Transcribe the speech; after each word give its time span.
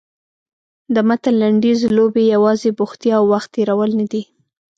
د 0.93 0.95
متن 1.07 1.35
لنډیز 1.41 1.79
لوبې 1.97 2.23
یوازې 2.35 2.69
بوختیا 2.79 3.13
او 3.19 3.25
وخت 3.33 3.49
تېرول 3.55 3.91
نه 3.99 4.05
دي. 4.11 4.21